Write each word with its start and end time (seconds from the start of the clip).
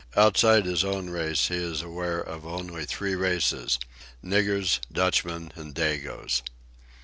Outside 0.17 0.65
his 0.65 0.83
own 0.83 1.11
race 1.11 1.49
he 1.49 1.57
is 1.57 1.83
aware 1.83 2.17
of 2.21 2.43
only 2.43 2.85
three 2.85 3.13
races: 3.15 3.77
niggers, 4.25 4.79
Dutchmen, 4.91 5.51
and 5.55 5.75
Dagoes. 5.75 6.41